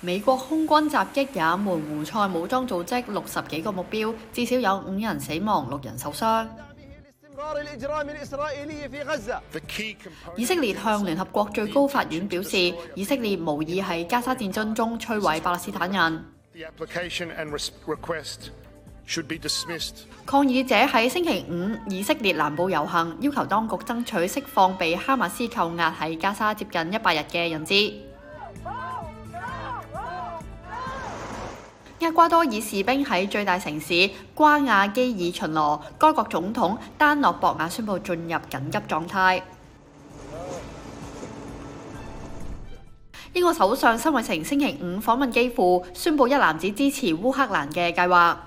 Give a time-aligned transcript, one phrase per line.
[0.00, 6.48] 美国空军袭击也门胡塞武装组织六十几个目标，至少有五人死亡、六人受伤。
[10.36, 16.24] 以色列向联合国最高法院表示，以色列无疑喺加沙战争中摧毁巴勒斯坦人。
[20.24, 28.07] 抗议者喺星期五以色列南部游行，要求当局争取释放被哈马斯扣押喺加沙接近一百日嘅人质。
[32.00, 39.42] 厄瓜多尔士兵喺最大城市瓜亚基尔巡逻，该国总统丹诺博亚宣布进入紧急状态。
[43.32, 48.44] 英国首相辛伟成星期五访问基辅，宣布一男子支持乌克兰嘅计划。